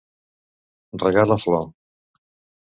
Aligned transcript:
Regar 1.03 1.27
la 1.33 1.39
flor. 1.45 1.69